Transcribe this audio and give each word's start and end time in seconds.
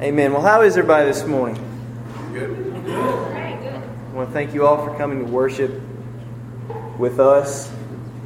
Amen. 0.00 0.32
Well, 0.32 0.42
how 0.42 0.62
is 0.62 0.76
everybody 0.76 1.06
this 1.06 1.26
morning? 1.26 1.56
Good. 2.32 2.72
I 2.88 4.12
want 4.12 4.28
to 4.28 4.32
thank 4.32 4.54
you 4.54 4.64
all 4.64 4.86
for 4.86 4.96
coming 4.96 5.18
to 5.18 5.24
worship 5.24 5.72
with 6.96 7.18
us. 7.18 7.68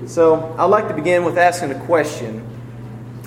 So, 0.04 0.54
I'd 0.58 0.66
like 0.66 0.88
to 0.88 0.94
begin 0.94 1.24
with 1.24 1.38
asking 1.38 1.70
a 1.70 1.80
question. 1.86 2.46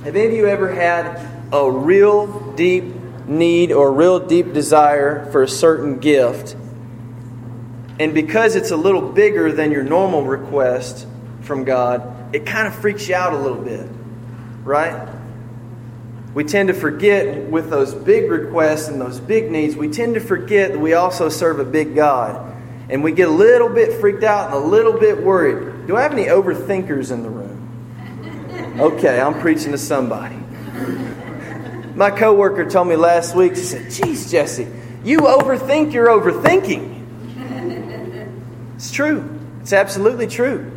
Have 0.03 0.15
any 0.15 0.27
of 0.27 0.33
you 0.33 0.45
ever 0.45 0.71
had 0.71 1.27
a 1.51 1.71
real 1.71 2.53
deep 2.53 2.83
need 3.25 3.71
or 3.71 3.91
real 3.91 4.19
deep 4.19 4.53
desire 4.53 5.27
for 5.31 5.41
a 5.41 5.47
certain 5.47 5.97
gift? 5.97 6.55
And 7.99 8.13
because 8.13 8.55
it's 8.55 8.69
a 8.69 8.77
little 8.77 9.09
bigger 9.11 9.51
than 9.51 9.71
your 9.71 9.83
normal 9.83 10.23
request 10.23 11.07
from 11.41 11.63
God, 11.63 12.35
it 12.35 12.45
kind 12.45 12.67
of 12.67 12.75
freaks 12.75 13.09
you 13.09 13.15
out 13.15 13.33
a 13.33 13.39
little 13.39 13.63
bit, 13.63 13.89
right? 14.63 15.14
We 16.35 16.43
tend 16.43 16.67
to 16.67 16.73
forget 16.73 17.49
with 17.49 17.69
those 17.69 17.93
big 17.93 18.29
requests 18.29 18.89
and 18.89 18.99
those 18.99 19.21
big 19.21 19.49
needs, 19.49 19.77
we 19.77 19.87
tend 19.87 20.15
to 20.15 20.19
forget 20.19 20.73
that 20.73 20.79
we 20.79 20.93
also 20.93 21.29
serve 21.29 21.59
a 21.59 21.65
big 21.65 21.95
God. 21.95 22.53
And 22.89 23.01
we 23.01 23.13
get 23.13 23.29
a 23.29 23.31
little 23.31 23.69
bit 23.69 24.01
freaked 24.01 24.23
out 24.23 24.47
and 24.47 24.55
a 24.55 24.67
little 24.67 24.99
bit 24.99 25.23
worried. 25.23 25.87
Do 25.87 25.95
I 25.95 26.01
have 26.01 26.11
any 26.11 26.25
overthinkers 26.25 27.11
in 27.11 27.23
the 27.23 27.29
room? 27.29 28.75
Okay, 28.79 29.19
I'm 29.19 29.39
preaching 29.39 29.71
to 29.71 29.77
somebody. 29.77 30.35
My 31.95 32.11
coworker 32.11 32.69
told 32.69 32.89
me 32.89 32.97
last 32.97 33.33
week, 33.33 33.55
she 33.55 33.61
said, 33.61 33.89
Geez, 33.89 34.29
Jesse, 34.29 34.67
you 35.05 35.19
overthink 35.19 35.93
your 35.93 36.07
overthinking. 36.07 36.91
It's 38.75 38.91
true. 38.91 39.39
It's 39.61 39.71
absolutely 39.71 40.27
true. 40.27 40.69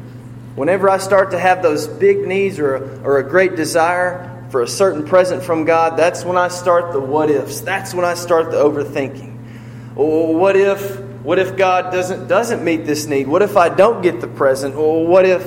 Whenever 0.54 0.88
I 0.88 0.98
start 0.98 1.32
to 1.32 1.38
have 1.38 1.64
those 1.64 1.88
big 1.88 2.26
needs 2.28 2.60
or, 2.60 3.02
or 3.04 3.18
a 3.18 3.28
great 3.28 3.56
desire, 3.56 4.27
for 4.50 4.62
a 4.62 4.68
certain 4.68 5.04
present 5.06 5.42
from 5.42 5.64
God, 5.64 5.96
that's 5.96 6.24
when 6.24 6.36
I 6.36 6.48
start 6.48 6.92
the 6.92 7.00
what 7.00 7.30
ifs. 7.30 7.60
That's 7.60 7.94
when 7.94 8.04
I 8.04 8.14
start 8.14 8.50
the 8.50 8.56
overthinking. 8.56 9.94
what 9.94 10.56
if 10.56 11.00
what 11.22 11.38
if 11.38 11.56
God 11.56 11.92
doesn't 11.92 12.28
doesn't 12.28 12.64
meet 12.64 12.86
this 12.86 13.06
need? 13.06 13.28
What 13.28 13.42
if 13.42 13.56
I 13.56 13.68
don't 13.68 14.02
get 14.02 14.20
the 14.20 14.28
present? 14.28 14.74
What 14.74 15.26
if 15.26 15.42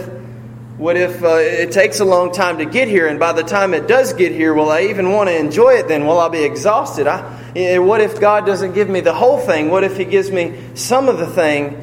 what 0.77 0.97
if 0.97 1.23
uh, 1.23 1.35
it 1.35 1.71
takes 1.71 1.99
a 1.99 2.05
long 2.05 2.31
time 2.31 2.57
to 2.57 2.65
get 2.65 2.87
here, 2.87 3.07
and 3.07 3.19
by 3.19 3.33
the 3.33 3.43
time 3.43 3.75
it 3.75 3.87
does 3.87 4.13
get 4.13 4.31
here, 4.31 4.53
will 4.53 4.71
I 4.71 4.83
even 4.83 5.11
want 5.11 5.29
to 5.29 5.37
enjoy 5.37 5.73
it? 5.73 5.87
Then 5.87 6.07
will 6.07 6.19
I 6.19 6.27
be 6.29 6.43
exhausted? 6.43 7.05
I, 7.05 7.77
what 7.77 8.01
if 8.01 8.19
God 8.19 8.47
doesn't 8.47 8.73
give 8.73 8.89
me 8.89 8.99
the 8.99 9.13
whole 9.13 9.37
thing? 9.37 9.69
What 9.69 9.83
if 9.83 9.95
He 9.97 10.05
gives 10.05 10.31
me 10.31 10.59
some 10.73 11.07
of 11.07 11.19
the 11.19 11.27
thing? 11.27 11.73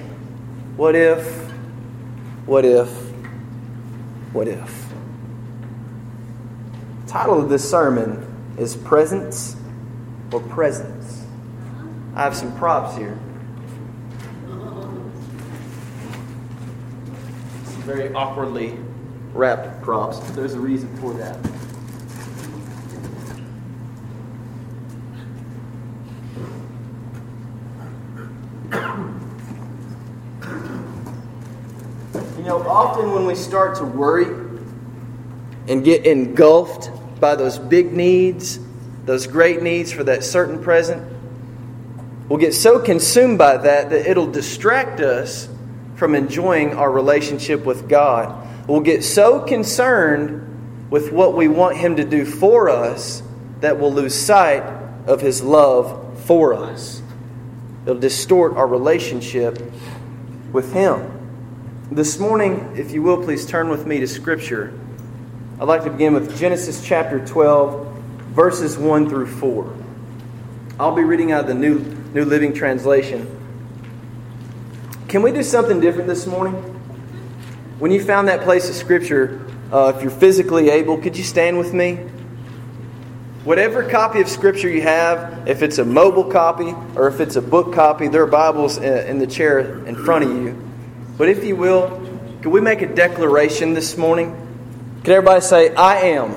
What 0.77 0.97
if? 0.97 1.25
What 2.45 2.65
if? 2.65 2.89
What 4.33 4.49
if? 4.49 4.88
Title 7.09 7.41
of 7.41 7.49
this 7.49 7.69
sermon 7.69 8.23
is 8.59 8.77
Presents 8.77 9.57
or 10.31 10.41
Presence. 10.41 11.25
I 12.15 12.23
have 12.23 12.37
some 12.37 12.55
props 12.59 12.99
here. 12.99 13.19
Some 17.65 17.83
very 17.87 18.13
awkwardly 18.13 18.77
wrapped 19.33 19.81
props, 19.81 20.21
but 20.21 20.37
there's 20.37 20.53
a 20.53 20.61
reason 20.61 20.95
for 20.99 21.15
that. 21.15 21.39
You 32.37 32.45
know, 32.45 32.59
often 32.69 33.13
when 33.13 33.25
we 33.25 33.35
start 33.35 33.79
to 33.79 33.85
worry 33.87 34.27
and 35.69 35.83
get 35.83 36.05
engulfed 36.05 36.91
by 37.21 37.35
those 37.35 37.59
big 37.59 37.93
needs, 37.93 38.59
those 39.05 39.27
great 39.27 39.63
needs 39.63 39.93
for 39.93 40.05
that 40.05 40.25
certain 40.25 40.63
present, 40.63 41.03
we'll 42.29 42.39
get 42.39 42.55
so 42.55 42.79
consumed 42.79 43.39
by 43.39 43.57
that 43.57 43.91
that 43.91 44.09
it'll 44.09 44.31
distract 44.31 45.01
us 45.01 45.49
from 45.97 46.15
enjoying 46.15 46.75
our 46.75 46.91
relationship 46.91 47.65
with 47.65 47.89
God. 47.89 48.47
We'll 48.69 48.81
get 48.81 49.03
so 49.03 49.41
concerned 49.41 50.45
with 50.91 51.13
what 51.13 51.37
we 51.37 51.49
want 51.49 51.77
Him 51.77 51.97
to 51.97 52.05
do 52.05 52.25
for 52.25 52.69
us 52.69 53.23
that 53.61 53.79
we'll 53.79 53.93
lose 53.93 54.15
sight 54.15 54.63
of 55.07 55.21
His 55.21 55.43
love 55.43 56.23
for 56.25 56.55
us. 56.55 57.03
It'll 57.85 57.99
distort 57.99 58.57
our 58.57 58.67
relationship 58.67 59.59
with 60.53 60.73
Him. 60.73 61.15
This 61.91 62.19
morning, 62.19 62.75
if 62.77 62.93
you 62.93 63.03
will, 63.03 63.23
please 63.23 63.47
turn 63.47 63.71
with 63.71 63.87
me 63.87 64.01
to 64.01 64.07
Scripture. 64.07 64.79
I'd 65.61 65.67
like 65.67 65.83
to 65.83 65.91
begin 65.91 66.15
with 66.15 66.39
Genesis 66.39 66.85
chapter 66.85 67.19
12, 67.27 67.85
verses 68.29 68.79
1 68.79 69.09
through 69.09 69.27
4. 69.27 69.75
I'll 70.79 70.95
be 70.95 71.03
reading 71.03 71.33
out 71.33 71.41
of 71.41 71.47
the 71.49 71.55
New, 71.55 71.81
New 72.15 72.25
Living 72.25 72.55
Translation. 72.55 73.27
Can 75.09 75.23
we 75.23 75.33
do 75.33 75.43
something 75.43 75.81
different 75.81 76.07
this 76.07 76.29
morning? 76.29 76.55
When 77.81 77.91
you 77.91 78.01
found 78.01 78.29
that 78.29 78.43
place 78.43 78.69
of 78.69 78.77
Scripture, 78.77 79.45
uh, 79.73 79.95
if 79.97 80.01
you're 80.01 80.13
physically 80.13 80.71
able, 80.71 80.97
could 80.97 81.17
you 81.17 81.25
stand 81.25 81.59
with 81.59 81.75
me? 81.75 81.97
Whatever 83.43 83.83
copy 83.83 84.21
of 84.21 84.29
Scripture 84.29 84.69
you 84.69 84.83
have, 84.83 85.49
if 85.49 85.63
it's 85.63 85.79
a 85.79 85.85
mobile 85.85 86.31
copy 86.31 86.73
or 86.95 87.09
if 87.09 87.19
it's 87.19 87.35
a 87.35 87.43
book 87.43 87.75
copy, 87.75 88.07
there 88.07 88.23
are 88.23 88.29
Bibles 88.29 88.79
in 88.79 89.19
the 89.19 89.27
chair 89.27 89.85
in 89.87 89.97
front 89.97 90.25
of 90.25 90.31
you. 90.31 90.57
But 91.17 91.29
if 91.29 91.43
you 91.43 91.57
will, 91.57 92.01
could 92.43 92.53
we 92.53 92.61
make 92.61 92.81
a 92.81 92.95
declaration 92.95 93.75
this 93.75 93.97
morning? 93.97 94.45
Can 95.05 95.13
everybody 95.15 95.41
say, 95.41 95.75
I 95.75 96.01
am? 96.01 96.35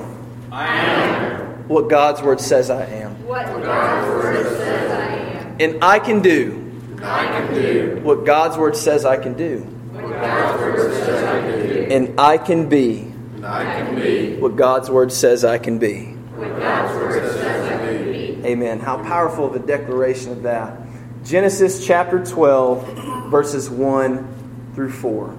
I 0.50 0.66
am. 0.66 1.68
What 1.68 1.88
God's 1.88 2.22
Word 2.22 2.40
says 2.40 2.70
I 2.70 2.84
am. 2.84 3.26
What 3.26 3.46
God's 3.46 4.08
Word 4.08 4.46
says 4.46 4.90
I 4.90 5.04
am. 5.14 5.56
And 5.60 5.84
I 5.84 5.98
can 5.98 6.22
do. 6.22 6.58
I 7.02 7.26
can 7.26 7.54
do. 7.54 8.00
What 8.02 8.24
God's 8.24 8.56
Word 8.56 8.76
says 8.76 9.04
I 9.04 9.16
can 9.16 9.34
do. 9.34 9.58
What 9.58 10.08
God's 10.08 10.60
Word 10.60 10.92
says 10.92 11.24
I 11.24 11.40
can 11.40 11.68
do. 11.68 11.86
And 11.90 12.20
I 12.20 12.38
can 12.38 12.68
be. 12.68 13.00
And 13.00 13.46
I 13.46 13.64
can 13.64 13.94
be. 13.94 14.36
What 14.36 14.56
God's 14.56 14.90
Word 14.90 15.12
says 15.12 15.44
I 15.44 15.58
can 15.58 15.78
be. 15.78 16.06
What 16.06 16.58
God's 16.58 16.94
Word 16.94 17.32
says 17.32 17.66
I 17.66 17.86
can 17.86 18.12
be. 18.12 18.46
Amen. 18.46 18.80
How 18.80 19.02
powerful 19.02 19.46
of 19.46 19.54
a 19.54 19.66
declaration 19.66 20.32
of 20.32 20.42
that. 20.44 20.78
Genesis 21.24 21.86
chapter 21.86 22.24
12, 22.24 23.30
verses 23.30 23.70
1 23.70 24.72
through 24.74 24.92
4. 24.92 25.36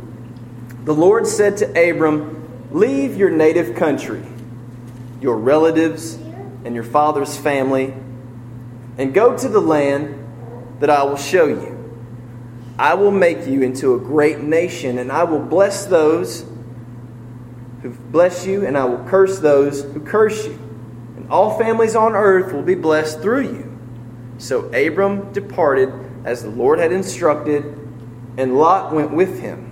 The 0.85 0.93
Lord 0.93 1.27
said 1.27 1.57
to 1.57 1.89
Abram, 1.89 2.32
Leave 2.73 3.15
your 3.15 3.29
native 3.29 3.75
country, 3.75 4.23
your 5.21 5.37
relatives, 5.37 6.15
and 6.65 6.73
your 6.73 6.83
father's 6.83 7.37
family, 7.37 7.93
and 8.97 9.13
go 9.13 9.37
to 9.37 9.47
the 9.47 9.59
land 9.59 10.19
that 10.79 10.89
I 10.89 11.03
will 11.03 11.17
show 11.17 11.45
you. 11.45 11.79
I 12.79 12.95
will 12.95 13.11
make 13.11 13.45
you 13.45 13.61
into 13.61 13.93
a 13.93 13.99
great 13.99 14.39
nation, 14.39 14.97
and 14.97 15.11
I 15.11 15.23
will 15.23 15.39
bless 15.39 15.85
those 15.85 16.45
who 17.83 17.91
bless 17.91 18.47
you, 18.47 18.65
and 18.65 18.75
I 18.75 18.85
will 18.85 19.07
curse 19.07 19.37
those 19.37 19.83
who 19.83 19.99
curse 19.99 20.47
you. 20.47 20.57
And 21.15 21.29
all 21.29 21.57
families 21.59 21.95
on 21.95 22.15
earth 22.15 22.53
will 22.53 22.63
be 22.63 22.75
blessed 22.75 23.21
through 23.21 23.43
you. 23.43 23.79
So 24.39 24.65
Abram 24.73 25.31
departed 25.31 25.93
as 26.25 26.41
the 26.41 26.49
Lord 26.49 26.79
had 26.79 26.91
instructed, 26.91 27.65
and 28.37 28.57
Lot 28.57 28.93
went 28.93 29.11
with 29.11 29.39
him. 29.39 29.69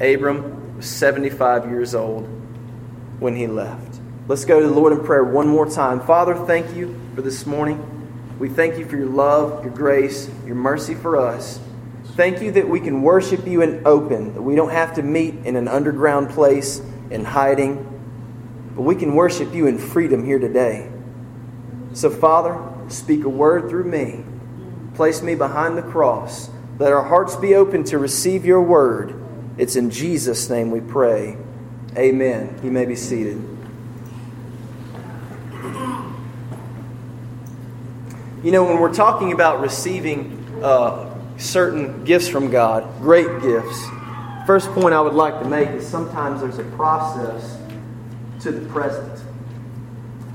Abram 0.00 0.55
was 0.76 0.86
75 0.86 1.70
years 1.70 1.94
old 1.94 2.24
when 3.18 3.34
he 3.34 3.46
left. 3.46 4.00
Let's 4.28 4.44
go 4.44 4.60
to 4.60 4.66
the 4.66 4.72
Lord 4.72 4.92
in 4.92 5.04
prayer 5.04 5.24
one 5.24 5.48
more 5.48 5.68
time. 5.68 6.00
Father, 6.00 6.34
thank 6.34 6.76
you 6.76 7.00
for 7.14 7.22
this 7.22 7.46
morning. 7.46 7.80
We 8.38 8.48
thank 8.50 8.76
you 8.76 8.84
for 8.84 8.96
your 8.96 9.06
love, 9.06 9.64
your 9.64 9.72
grace, 9.72 10.28
your 10.44 10.56
mercy 10.56 10.94
for 10.94 11.16
us. 11.16 11.60
Thank 12.16 12.42
you 12.42 12.52
that 12.52 12.68
we 12.68 12.80
can 12.80 13.02
worship 13.02 13.46
you 13.46 13.62
in 13.62 13.86
open, 13.86 14.34
that 14.34 14.42
we 14.42 14.54
don't 14.54 14.70
have 14.70 14.94
to 14.96 15.02
meet 15.02 15.34
in 15.46 15.56
an 15.56 15.68
underground 15.68 16.30
place 16.30 16.82
in 17.10 17.24
hiding, 17.24 17.76
but 18.74 18.82
we 18.82 18.96
can 18.96 19.14
worship 19.14 19.54
you 19.54 19.66
in 19.66 19.78
freedom 19.78 20.24
here 20.24 20.38
today. 20.38 20.90
So, 21.94 22.10
Father, 22.10 22.60
speak 22.88 23.24
a 23.24 23.28
word 23.28 23.70
through 23.70 23.84
me. 23.84 24.24
Place 24.94 25.22
me 25.22 25.34
behind 25.34 25.78
the 25.78 25.82
cross. 25.82 26.50
Let 26.78 26.92
our 26.92 27.04
hearts 27.04 27.36
be 27.36 27.54
open 27.54 27.84
to 27.84 27.98
receive 27.98 28.44
your 28.44 28.60
word. 28.60 29.14
It's 29.58 29.76
in 29.76 29.90
Jesus' 29.90 30.50
name 30.50 30.70
we 30.70 30.80
pray. 30.80 31.36
Amen. 31.96 32.60
You 32.62 32.70
may 32.70 32.84
be 32.84 32.94
seated. 32.94 33.42
You 38.42 38.52
know, 38.52 38.64
when 38.64 38.78
we're 38.78 38.94
talking 38.94 39.32
about 39.32 39.60
receiving 39.60 40.46
uh, 40.62 41.12
certain 41.38 42.04
gifts 42.04 42.28
from 42.28 42.50
God, 42.50 42.86
great 43.00 43.40
gifts, 43.40 43.86
first 44.46 44.70
point 44.72 44.94
I 44.94 45.00
would 45.00 45.14
like 45.14 45.40
to 45.40 45.48
make 45.48 45.70
is 45.70 45.86
sometimes 45.86 46.42
there's 46.42 46.58
a 46.58 46.70
process 46.76 47.58
to 48.40 48.52
the 48.52 48.68
present. 48.68 49.22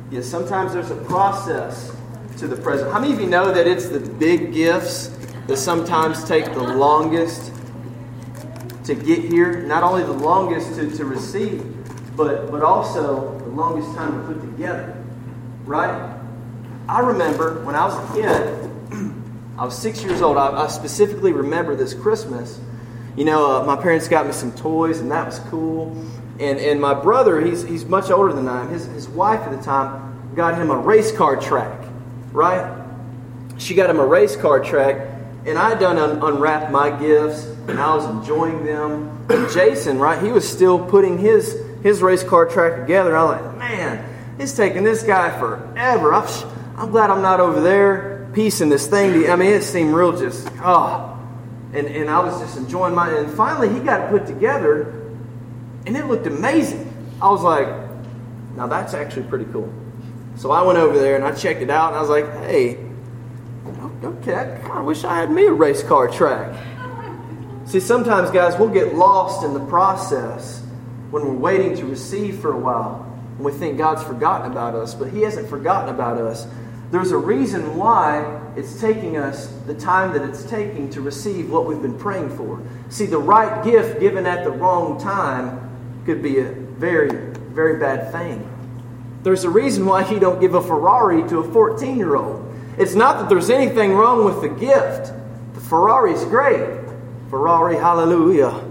Yes, 0.10 0.26
sometimes 0.26 0.74
there's 0.74 0.90
a 0.92 0.96
process 0.96 1.96
to 2.40 2.48
the 2.48 2.58
present. 2.58 2.92
How 2.92 3.00
many 3.00 3.14
of 3.14 3.22
you 3.22 3.28
know 3.28 3.54
that 3.54 3.68
it's 3.68 3.88
the 3.88 4.00
big 4.00 4.52
gifts 4.52 5.08
that 5.46 5.58
sometimes 5.58 6.24
take 6.24 6.46
the 6.46 6.64
longest 6.64 7.51
to 8.86 8.96
get 8.96 9.20
here, 9.20 9.62
not 9.64 9.84
only 9.84 10.04
the 10.04 10.12
longest 10.12 10.76
to, 10.76 10.90
to 10.98 11.06
receive, 11.06 11.64
but, 12.16 12.52
but 12.52 12.64
also 12.64 13.38
the 13.40 13.50
longest 13.50 13.96
time 13.96 14.22
to 14.22 14.34
put 14.34 14.42
together. 14.42 14.98
Right? 15.66 16.20
I 16.88 17.00
remember 17.00 17.64
when 17.64 17.76
I 17.76 17.86
was 17.86 17.96
a 17.96 18.14
kid, 18.14 19.14
I 19.58 19.66
was 19.66 19.78
six 19.78 20.04
years 20.04 20.22
old. 20.22 20.38
I, 20.38 20.64
I 20.64 20.68
specifically 20.68 21.32
remember 21.32 21.76
this 21.76 21.94
Christmas. 21.94 22.60
You 23.16 23.26
know, 23.26 23.62
uh, 23.62 23.66
my 23.66 23.76
parents 23.76 24.08
got 24.08 24.26
me 24.26 24.34
some 24.34 24.52
toys, 24.54 25.00
and 25.00 25.12
that 25.12 25.26
was 25.26 25.40
cool. 25.50 25.96
And, 26.40 26.60
and 26.60 26.82
my 26.82 26.94
brother, 26.94 27.40
he's, 27.40 27.62
he's 27.64 27.86
much 27.86 28.10
older 28.10 28.34
than 28.34 28.48
I 28.48 28.62
am. 28.62 28.70
His, 28.70 28.86
his 28.88 29.08
wife 29.08 29.42
at 29.42 29.52
the 29.52 29.64
time 29.64 30.34
got 30.36 30.56
him 30.56 30.72
a 30.72 30.78
race 30.78 31.12
car 31.12 31.36
track, 31.36 31.80
right? 32.32 32.82
She 33.58 33.76
got 33.76 33.90
him 33.90 34.00
a 34.00 34.06
race 34.06 34.36
car 34.36 34.60
track, 34.60 35.08
and 35.46 35.58
I 35.58 35.70
had 35.70 35.80
done 35.80 35.98
un- 35.98 36.24
unwrapped 36.24 36.72
my 36.72 36.90
gifts, 36.90 37.51
and 37.72 37.80
I 37.80 37.96
was 37.96 38.06
enjoying 38.06 38.64
them. 38.66 39.26
And 39.30 39.50
Jason, 39.52 39.98
right, 39.98 40.22
he 40.22 40.32
was 40.32 40.48
still 40.48 40.86
putting 40.86 41.18
his 41.18 41.58
his 41.82 42.02
race 42.02 42.24
car 42.24 42.46
track 42.46 42.80
together. 42.80 43.18
I 43.18 43.24
was 43.24 43.42
like, 43.42 43.58
man, 43.58 44.36
it's 44.38 44.56
taking 44.56 44.84
this 44.84 45.04
guy 45.04 45.38
forever. 45.40 46.14
I'm, 46.14 46.28
I'm 46.78 46.92
glad 46.92 47.10
I'm 47.10 47.22
not 47.22 47.40
over 47.40 47.60
there 47.60 48.30
piecing 48.34 48.70
this 48.70 48.88
thing. 48.88 49.30
I 49.30 49.36
mean, 49.36 49.50
it 49.50 49.64
seemed 49.64 49.94
real 49.94 50.18
just, 50.18 50.48
oh. 50.60 51.18
And, 51.74 51.88
and 51.88 52.10
I 52.10 52.20
was 52.20 52.40
just 52.40 52.58
enjoying 52.58 52.94
my, 52.94 53.10
and 53.10 53.32
finally 53.32 53.70
he 53.70 53.80
got 53.80 54.02
it 54.02 54.10
put 54.10 54.28
together, 54.28 54.92
and 55.86 55.96
it 55.96 56.06
looked 56.06 56.28
amazing. 56.28 56.88
I 57.22 57.30
was 57.30 57.42
like, 57.42 57.68
now 58.56 58.68
that's 58.68 58.94
actually 58.94 59.24
pretty 59.24 59.46
cool. 59.46 59.74
So 60.36 60.52
I 60.52 60.62
went 60.62 60.78
over 60.78 61.00
there 61.00 61.16
and 61.16 61.24
I 61.24 61.32
checked 61.32 61.62
it 61.62 61.70
out, 61.70 61.94
and 61.94 61.98
I 61.98 62.02
was 62.02 62.10
like, 62.10 62.26
hey, 62.46 62.78
okay, 64.04 64.62
I 64.72 64.82
wish 64.82 65.04
I 65.04 65.16
had 65.16 65.32
me 65.32 65.46
a 65.46 65.54
race 65.54 65.82
car 65.82 66.08
track. 66.10 66.56
See, 67.72 67.80
sometimes, 67.80 68.32
guys, 68.32 68.60
we'll 68.60 68.68
get 68.68 68.96
lost 68.96 69.46
in 69.46 69.54
the 69.54 69.66
process 69.68 70.62
when 71.10 71.24
we're 71.24 71.32
waiting 71.32 71.74
to 71.78 71.86
receive 71.86 72.40
for 72.40 72.52
a 72.52 72.58
while 72.58 73.10
and 73.38 73.46
we 73.46 73.54
think 73.54 73.78
God's 73.78 74.04
forgotten 74.04 74.52
about 74.52 74.76
us, 74.76 74.94
but 74.94 75.10
He 75.10 75.22
hasn't 75.22 75.48
forgotten 75.48 75.88
about 75.88 76.18
us. 76.18 76.46
There's 76.92 77.14
a 77.14 77.18
reason 77.18 77.78
why 77.78 78.42
it's 78.58 78.82
taking 78.82 79.16
us 79.16 79.48
the 79.68 79.74
time 79.74 80.12
that 80.12 80.28
it's 80.28 80.44
taking 80.44 80.90
to 80.90 81.00
receive 81.00 81.50
what 81.50 81.66
we've 81.66 81.82
been 81.82 81.98
praying 81.98 82.36
for. 82.36 82.62
See, 82.90 83.06
the 83.06 83.20
right 83.20 83.64
gift 83.64 84.02
given 84.02 84.26
at 84.26 84.44
the 84.44 84.52
wrong 84.52 85.00
time 85.00 86.04
could 86.06 86.22
be 86.22 86.40
a 86.40 86.52
very, 86.52 87.34
very 87.54 87.80
bad 87.80 88.12
thing. 88.12 88.50
There's 89.24 89.46
a 89.46 89.50
reason 89.50 89.86
why 89.86 90.04
He 90.04 90.20
don't 90.20 90.42
give 90.42 90.56
a 90.56 90.62
Ferrari 90.62 91.26
to 91.30 91.38
a 91.38 91.54
14 91.54 91.96
year 91.96 92.18
old. 92.18 92.54
It's 92.78 92.96
not 92.96 93.20
that 93.20 93.30
there's 93.30 93.50
anything 93.50 93.94
wrong 93.94 94.26
with 94.26 94.42
the 94.42 94.50
gift. 94.50 95.14
The 95.54 95.62
Ferrari's 95.62 96.26
great. 96.26 96.81
Ferrari, 97.32 97.78
hallelujah. 97.78 98.62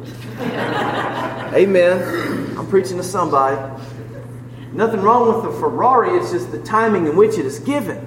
Amen. 1.55 2.59
I'm 2.59 2.67
preaching 2.67 2.99
to 2.99 3.03
somebody. 3.03 3.57
Nothing 4.73 5.01
wrong 5.01 5.35
with 5.35 5.51
the 5.51 5.59
Ferrari, 5.59 6.19
it's 6.19 6.31
just 6.31 6.53
the 6.53 6.63
timing 6.63 7.07
in 7.07 7.17
which 7.17 7.39
it 7.39 7.47
is 7.47 7.59
given. 7.59 8.07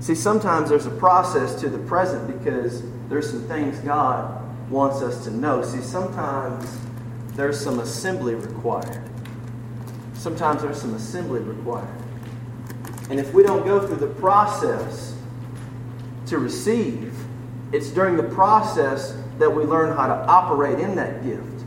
See, 0.00 0.16
sometimes 0.16 0.68
there's 0.68 0.86
a 0.86 0.90
process 0.90 1.54
to 1.60 1.68
the 1.68 1.78
present 1.78 2.26
because 2.26 2.82
there's 3.08 3.30
some 3.30 3.44
things 3.44 3.78
God 3.78 4.42
wants 4.68 5.00
us 5.00 5.22
to 5.24 5.30
know. 5.30 5.62
See, 5.62 5.80
sometimes 5.80 6.76
there's 7.36 7.60
some 7.60 7.78
assembly 7.78 8.34
required. 8.34 9.08
Sometimes 10.14 10.62
there's 10.62 10.80
some 10.80 10.94
assembly 10.94 11.38
required. 11.38 11.86
And 13.10 13.20
if 13.20 13.32
we 13.32 13.44
don't 13.44 13.64
go 13.64 13.86
through 13.86 14.04
the 14.04 14.12
process 14.14 15.14
to 16.26 16.38
receive, 16.38 17.11
it's 17.72 17.90
during 17.90 18.16
the 18.16 18.22
process 18.22 19.16
that 19.38 19.50
we 19.50 19.64
learn 19.64 19.96
how 19.96 20.06
to 20.06 20.14
operate 20.14 20.78
in 20.78 20.96
that 20.96 21.24
gift. 21.24 21.64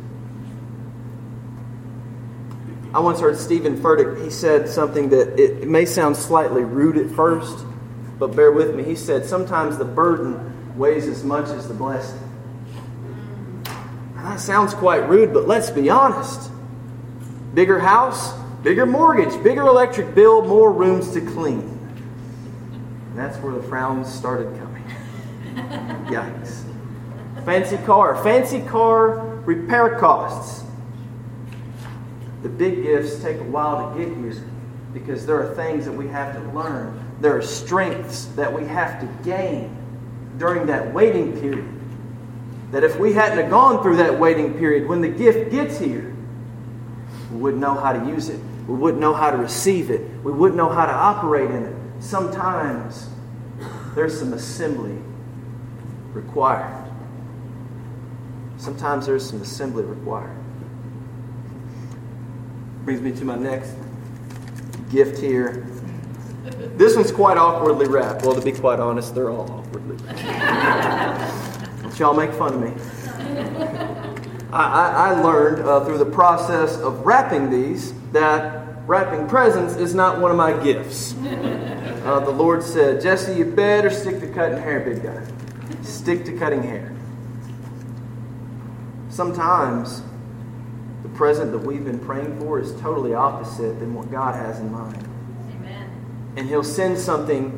I 2.94 3.00
once 3.00 3.20
heard 3.20 3.38
Stephen 3.38 3.76
Furtick, 3.76 4.24
he 4.24 4.30
said 4.30 4.70
something 4.70 5.10
that 5.10 5.38
it 5.38 5.68
may 5.68 5.86
sound 5.86 6.16
slightly 6.16 6.64
rude 6.64 6.98
at 6.98 7.12
first, 7.14 7.66
but 8.18 8.36
bear 8.36 8.52
with 8.52 8.74
me. 8.74 8.84
He 8.84 8.96
said, 8.96 9.26
Sometimes 9.26 9.78
the 9.78 9.84
burden 9.84 10.78
weighs 10.78 11.06
as 11.08 11.24
much 11.24 11.50
as 11.50 11.68
the 11.68 11.74
blessing. 11.74 12.22
That 14.16 14.40
sounds 14.40 14.74
quite 14.74 15.08
rude, 15.10 15.34
but 15.34 15.48
let's 15.48 15.70
be 15.70 15.90
honest. 15.90 16.50
Bigger 17.54 17.80
house, 17.80 18.34
bigger 18.64 18.86
mortgage, 18.86 19.44
bigger 19.44 19.62
electric 19.62 20.16
bill, 20.16 20.42
more 20.42 20.72
rooms 20.72 21.12
to 21.12 21.22
clean. 21.22 21.60
And 23.10 23.18
that's 23.18 23.38
where 23.38 23.54
the 23.54 23.62
frowns 23.64 24.12
started 24.12 24.58
coming. 24.58 24.75
Yikes. 25.56 26.64
Fancy 27.46 27.78
car. 27.78 28.22
Fancy 28.24 28.62
car 28.62 29.20
repair 29.46 29.98
costs. 30.00 30.64
The 32.44 32.50
big 32.50 32.84
gifts 32.84 33.22
take 33.22 33.38
a 33.38 33.44
while 33.44 33.94
to 33.94 34.00
get 34.00 34.16
here 34.18 34.44
because 34.94 35.26
there 35.26 35.42
are 35.42 35.56
things 35.56 35.86
that 35.86 35.92
we 35.92 36.08
have 36.08 36.34
to 36.36 36.42
learn. 36.52 37.00
There 37.20 37.38
are 37.38 37.42
strengths 37.42 38.26
that 38.36 38.52
we 38.52 38.66
have 38.66 39.00
to 39.02 39.24
gain 39.24 39.76
during 40.38 40.68
that 40.68 40.94
waiting 40.94 41.40
period. 41.40 41.68
That 42.72 42.84
if 42.84 42.98
we 43.00 43.14
hadn't 43.14 43.38
have 43.38 43.50
gone 43.50 43.82
through 43.84 43.98
that 43.98 44.20
waiting 44.20 44.54
period, 44.54 44.88
when 44.88 45.02
the 45.02 45.10
gift 45.10 45.52
gets 45.52 45.78
here, 45.78 46.16
we 47.32 47.38
wouldn't 47.38 47.62
know 47.62 47.74
how 47.74 47.94
to 47.94 48.10
use 48.10 48.30
it. 48.30 48.40
We 48.68 48.76
wouldn't 48.76 49.02
know 49.02 49.14
how 49.14 49.32
to 49.32 49.38
receive 49.38 49.92
it. 49.92 50.02
We 50.24 50.32
wouldn't 50.32 50.58
know 50.58 50.70
how 50.70 50.86
to 50.86 50.94
operate 50.94 51.52
in 51.52 51.64
it. 51.64 51.76
Sometimes 52.00 53.10
there's 53.96 54.18
some 54.18 54.34
assembly 54.34 54.98
required. 56.16 56.90
Sometimes 58.58 59.06
there's 59.06 59.30
some 59.30 59.42
assembly 59.42 59.84
required. 59.84 60.36
Brings 62.86 63.02
me 63.02 63.12
to 63.12 63.26
my 63.26 63.36
next 63.36 63.74
gift 64.90 65.20
here. 65.20 65.68
This 66.78 66.96
one's 66.96 67.12
quite 67.12 67.38
awkwardly 67.38 67.88
wrapped. 67.88 68.24
Well, 68.24 68.36
to 68.36 68.42
be 68.42 68.52
quite 68.52 68.80
honest, 68.80 69.14
they're 69.14 69.30
all 69.30 69.52
awkwardly 69.52 69.98
wrapped. 70.06 72.00
Y'all 72.00 72.14
make 72.14 72.32
fun 72.34 72.54
of 72.54 72.62
me. 72.62 72.72
I, 74.52 74.64
I, 74.64 75.10
I 75.10 75.22
learned 75.22 75.68
uh, 75.68 75.84
through 75.86 75.98
the 75.98 76.06
process 76.06 76.78
of 76.78 77.06
wrapping 77.06 77.50
these 77.50 77.94
that 78.12 78.66
wrapping 78.88 79.28
presents 79.28 79.76
is 79.76 79.96
not 79.96 80.20
one 80.20 80.32
of 80.32 80.38
my 80.38 80.54
gifts. 80.64 81.14
Uh, 81.16 82.20
the 82.20 82.32
Lord 82.32 82.64
said, 82.64 83.02
Jesse, 83.02 83.34
you 83.34 83.46
better 83.46 83.90
stick 83.90 84.20
to 84.20 84.28
cutting 84.28 84.60
hair, 84.60 84.80
big 84.82 85.04
guy. 85.04 85.26
Stick 85.86 86.26
to 86.26 86.38
cutting 86.38 86.64
hair. 86.64 86.92
Sometimes 89.10 90.02
the 91.04 91.10
present 91.10 91.52
that 91.52 91.60
we've 91.60 91.86
been 91.86 92.00
praying 92.00 92.40
for 92.40 92.60
is 92.60 92.74
totally 92.82 93.14
opposite 93.14 93.80
than 93.80 93.94
what 93.94 94.12
God 94.12 94.36
has 94.36 94.60
in 94.60 94.72
mind. 94.72 95.08
Amen. 95.56 95.90
And 96.36 96.50
He'll 96.50 96.64
send 96.64 96.98
something 96.98 97.58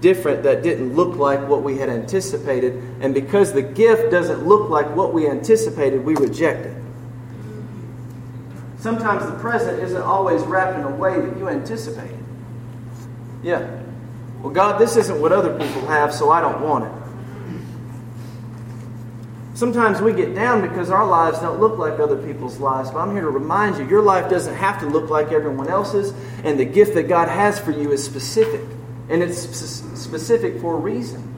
different 0.00 0.42
that 0.42 0.62
didn't 0.62 0.94
look 0.94 1.16
like 1.16 1.48
what 1.48 1.62
we 1.62 1.78
had 1.78 1.88
anticipated. 1.88 2.74
And 3.00 3.14
because 3.14 3.52
the 3.52 3.62
gift 3.62 4.10
doesn't 4.10 4.46
look 4.46 4.70
like 4.70 4.94
what 4.94 5.12
we 5.12 5.26
anticipated, 5.26 6.04
we 6.04 6.14
reject 6.14 6.66
it. 6.66 6.76
Sometimes 8.78 9.24
the 9.26 9.38
present 9.38 9.80
isn't 9.82 10.02
always 10.02 10.42
wrapped 10.42 10.78
in 10.78 10.84
a 10.84 10.90
way 10.90 11.20
that 11.20 11.36
you 11.38 11.48
anticipated. 11.48 12.18
Yeah. 13.42 13.80
Well, 14.40 14.52
God, 14.52 14.80
this 14.80 14.96
isn't 14.96 15.20
what 15.20 15.32
other 15.32 15.52
people 15.58 15.86
have, 15.86 16.12
so 16.12 16.30
I 16.30 16.40
don't 16.40 16.60
want 16.62 16.84
it. 16.84 17.01
Sometimes 19.54 20.00
we 20.00 20.14
get 20.14 20.34
down 20.34 20.66
because 20.66 20.90
our 20.90 21.06
lives 21.06 21.38
don't 21.40 21.60
look 21.60 21.78
like 21.78 22.00
other 22.00 22.16
people's 22.16 22.58
lives, 22.58 22.90
but 22.90 22.98
I'm 22.98 23.12
here 23.12 23.22
to 23.22 23.30
remind 23.30 23.76
you 23.76 23.86
your 23.86 24.00
life 24.00 24.30
doesn't 24.30 24.54
have 24.54 24.80
to 24.80 24.86
look 24.86 25.10
like 25.10 25.30
everyone 25.30 25.68
else's, 25.68 26.14
and 26.42 26.58
the 26.58 26.64
gift 26.64 26.94
that 26.94 27.04
God 27.04 27.28
has 27.28 27.58
for 27.58 27.70
you 27.70 27.92
is 27.92 28.02
specific. 28.02 28.62
And 29.10 29.22
it's 29.22 29.42
sp- 29.44 29.96
specific 29.96 30.60
for 30.60 30.74
a 30.74 30.78
reason. 30.78 31.28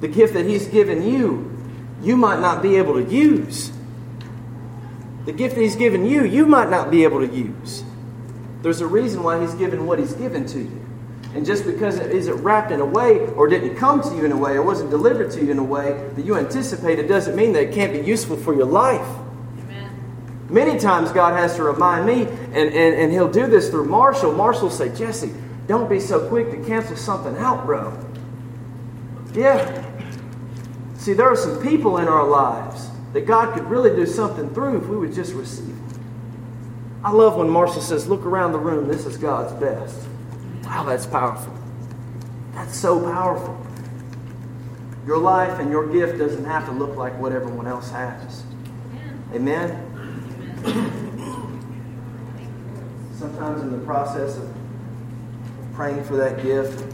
The 0.00 0.08
gift 0.08 0.32
that 0.34 0.44
He's 0.44 0.66
given 0.66 1.02
you, 1.02 1.56
you 2.02 2.16
might 2.16 2.40
not 2.40 2.62
be 2.62 2.76
able 2.76 2.94
to 2.94 3.04
use. 3.04 3.70
The 5.26 5.32
gift 5.32 5.54
that 5.54 5.60
He's 5.60 5.76
given 5.76 6.04
you, 6.04 6.24
you 6.24 6.46
might 6.46 6.68
not 6.68 6.90
be 6.90 7.04
able 7.04 7.20
to 7.20 7.32
use. 7.32 7.84
There's 8.62 8.80
a 8.80 8.86
reason 8.86 9.22
why 9.22 9.40
He's 9.40 9.54
given 9.54 9.86
what 9.86 10.00
He's 10.00 10.14
given 10.14 10.46
to 10.46 10.58
you. 10.58 10.79
And 11.34 11.46
just 11.46 11.64
because 11.64 11.98
it 11.98 12.10
isn't 12.10 12.42
wrapped 12.42 12.72
in 12.72 12.80
a 12.80 12.84
way 12.84 13.20
or 13.20 13.46
didn't 13.46 13.76
come 13.76 14.02
to 14.02 14.16
you 14.16 14.24
in 14.24 14.32
a 14.32 14.36
way 14.36 14.52
or 14.52 14.62
wasn't 14.62 14.90
delivered 14.90 15.30
to 15.32 15.44
you 15.44 15.52
in 15.52 15.58
a 15.58 15.64
way 15.64 15.92
that 16.16 16.24
you 16.24 16.36
anticipated 16.36 17.06
doesn't 17.06 17.36
mean 17.36 17.52
that 17.52 17.62
it 17.62 17.74
can't 17.74 17.92
be 17.92 18.00
useful 18.00 18.36
for 18.36 18.52
your 18.52 18.66
life. 18.66 19.06
Amen. 19.60 19.90
Many 20.48 20.78
times 20.80 21.12
God 21.12 21.38
has 21.38 21.54
to 21.56 21.62
remind 21.62 22.04
me, 22.04 22.22
and, 22.22 22.56
and, 22.56 22.94
and 22.94 23.12
He'll 23.12 23.30
do 23.30 23.46
this 23.46 23.70
through 23.70 23.86
Marshall. 23.86 24.32
Marshall 24.32 24.64
will 24.64 24.70
say, 24.70 24.94
Jesse, 24.94 25.32
don't 25.68 25.88
be 25.88 26.00
so 26.00 26.28
quick 26.28 26.50
to 26.50 26.56
cancel 26.66 26.96
something 26.96 27.36
out, 27.36 27.64
bro. 27.64 27.96
Yeah. 29.32 29.86
See, 30.96 31.12
there 31.12 31.28
are 31.28 31.36
some 31.36 31.62
people 31.62 31.98
in 31.98 32.08
our 32.08 32.26
lives 32.26 32.90
that 33.12 33.26
God 33.26 33.54
could 33.54 33.64
really 33.70 33.94
do 33.94 34.04
something 34.04 34.52
through 34.52 34.78
if 34.78 34.86
we 34.86 34.96
would 34.96 35.14
just 35.14 35.32
receive 35.34 35.68
them. 35.68 37.00
I 37.04 37.12
love 37.12 37.36
when 37.36 37.48
Marshall 37.48 37.82
says, 37.82 38.08
Look 38.08 38.26
around 38.26 38.50
the 38.50 38.58
room, 38.58 38.88
this 38.88 39.06
is 39.06 39.16
God's 39.16 39.52
best. 39.60 39.96
Wow, 40.70 40.84
that's 40.84 41.04
powerful. 41.04 41.52
That's 42.54 42.76
so 42.76 43.00
powerful. 43.00 43.60
Your 45.04 45.18
life 45.18 45.58
and 45.58 45.68
your 45.68 45.92
gift 45.92 46.16
doesn't 46.16 46.44
have 46.44 46.64
to 46.66 46.70
look 46.72 46.94
like 46.94 47.18
what 47.18 47.32
everyone 47.32 47.66
else 47.66 47.90
has. 47.90 48.44
Amen. 49.34 49.84
Amen? 50.64 50.96
Sometimes 53.18 53.62
in 53.62 53.72
the 53.72 53.84
process 53.84 54.36
of 54.36 54.48
praying 55.74 56.04
for 56.04 56.14
that 56.14 56.40
gift, 56.40 56.84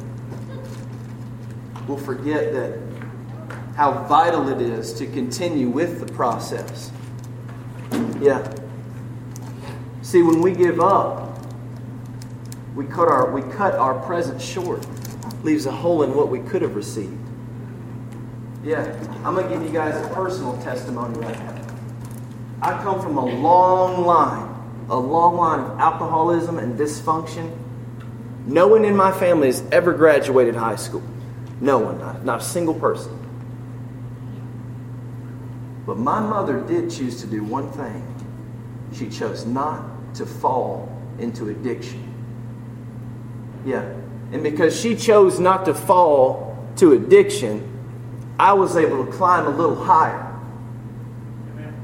we'll 1.87 1.99
forget 1.99 2.55
that 2.55 2.79
how 3.77 4.05
vital 4.05 4.49
it 4.49 4.63
is 4.63 4.95
to 4.95 5.07
continue 5.07 5.69
with 5.69 6.01
the 6.01 6.11
process. 6.15 6.91
Yeah. 8.23 8.51
See, 10.01 10.23
when 10.23 10.41
we 10.41 10.53
give 10.53 10.81
up, 10.81 11.26
we 12.77 12.85
cut 12.85 13.09
our, 13.09 13.31
we 13.33 13.41
cut 13.55 13.75
our 13.75 13.99
present 14.07 14.41
short. 14.41 14.87
Leaves 15.43 15.65
a 15.67 15.73
hole 15.73 16.03
in 16.03 16.15
what 16.15 16.29
we 16.29 16.41
could 16.41 16.61
have 16.61 16.77
received. 16.77 17.19
Yeah, 18.63 18.85
I'm 19.25 19.35
going 19.35 19.49
to 19.49 19.55
give 19.55 19.63
you 19.63 19.73
guys 19.73 19.97
a 20.05 20.09
personal 20.13 20.61
testimony 20.63 21.19
right 21.19 21.39
now. 21.39 21.67
I 22.61 22.83
come 22.83 23.01
from 23.01 23.17
a 23.17 23.25
long 23.25 24.05
line, 24.05 24.55
a 24.91 24.97
long 24.97 25.37
line 25.37 25.61
of 25.61 25.79
alcoholism 25.79 26.59
and 26.59 26.79
dysfunction. 26.79 27.57
No 28.47 28.69
one 28.69 28.85
in 28.85 28.95
my 28.95 29.11
family 29.11 29.49
has 29.49 29.63
ever 29.73 29.93
graduated 29.93 30.55
high 30.55 30.77
school. 30.77 31.03
No 31.61 31.79
one, 31.79 31.99
not, 31.99 32.25
not 32.25 32.41
a 32.41 32.45
single 32.45 32.75
person. 32.75 33.13
But 35.87 35.99
my 35.99 36.21
mother 36.21 36.61
did 36.61 36.91
choose 36.91 37.21
to 37.23 37.27
do 37.27 37.43
one 37.43 37.71
thing. 37.73 38.05
She 38.93 39.09
chose 39.09 39.47
not 39.47 40.15
to 40.17 40.27
fall 40.27 40.93
into 41.19 41.49
addiction. 41.49 42.06
Yeah. 43.67 43.83
And 44.33 44.43
because 44.43 44.79
she 44.79 44.97
chose 44.97 45.39
not 45.39 45.65
to 45.67 45.75
fall 45.75 46.57
to 46.77 46.93
addiction, 46.93 47.73
I 48.39 48.53
was 48.53 48.77
able 48.77 49.05
to 49.05 49.13
climb 49.13 49.47
a 49.47 49.51
little 49.51 49.77
higher. 49.77 50.23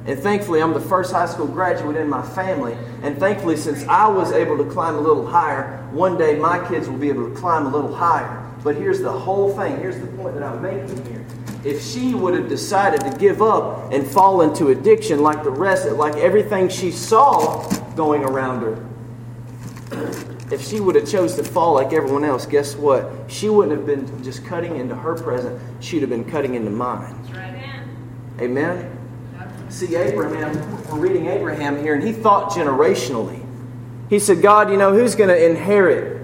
And 0.05 0.19
thankfully, 0.19 0.61
I'm 0.61 0.73
the 0.73 0.81
first 0.81 1.13
high 1.13 1.27
school 1.27 1.47
graduate 1.47 1.97
in 1.97 2.09
my 2.09 2.23
family. 2.23 2.77
And 3.03 3.19
thankfully, 3.19 3.57
since 3.57 3.85
I 3.85 4.09
was 4.09 4.33
able 4.33 4.59
to 4.59 4.65
climb 4.65 4.97
a 4.97 5.01
little 5.01 5.27
higher, 5.27 5.79
one 5.93 6.19
day 6.19 6.37
my 6.37 6.67
kids 6.69 6.89
will 6.89 6.99
be 6.99 7.09
able 7.09 7.29
to 7.29 7.35
climb 7.37 7.67
a 7.67 7.69
little 7.69 7.95
higher. 7.95 8.41
But 8.65 8.77
here's 8.77 9.01
the 9.01 9.13
whole 9.13 9.57
thing. 9.57 9.79
Here's 9.79 9.99
the 9.99 10.07
point 10.09 10.35
that 10.35 10.43
I'm 10.43 10.61
making 10.61 11.05
here. 11.07 11.25
If 11.65 11.85
she 11.85 12.15
would 12.15 12.35
have 12.35 12.49
decided 12.49 13.01
to 13.03 13.17
give 13.17 13.43
up 13.43 13.93
and 13.93 14.05
fall 14.05 14.43
into 14.43 14.69
addiction 14.69 15.23
like 15.23 15.45
the 15.45 15.51
rest, 15.51 15.89
like 15.93 16.17
everything 16.17 16.69
she 16.69 16.91
saw 16.91 17.69
going 17.95 18.25
around 18.25 18.63
her, 18.63 20.32
if 20.53 20.63
she 20.63 20.81
would 20.81 20.95
have 20.97 21.09
chose 21.09 21.35
to 21.37 21.45
fall 21.45 21.75
like 21.75 21.95
everyone 21.95 22.25
else, 22.25 22.45
guess 22.45 22.77
what? 22.77 23.11
She 23.27 23.49
wouldn't 23.49 23.75
have 23.75 23.87
been 23.87 24.23
just 24.23 24.45
cutting 24.45 24.77
into 24.77 24.95
her 24.95 25.15
present. 25.15 25.59
She'd 25.83 26.03
have 26.03 26.11
been 26.11 26.27
cutting 26.27 26.55
into 26.55 26.71
mine. 26.71 27.17
Amen. 28.39 28.99
See, 29.71 29.97
Abraham, 29.97 30.53
we're 30.89 30.99
reading 30.99 31.27
Abraham 31.27 31.83
here, 31.83 31.95
and 31.95 32.03
he 32.03 32.13
thought 32.13 32.51
generationally. 32.51 33.43
He 34.11 34.19
said, 34.19 34.43
God, 34.43 34.71
you 34.71 34.77
know, 34.77 34.93
who's 34.93 35.15
going 35.15 35.31
to 35.31 35.51
inherit? 35.51 36.21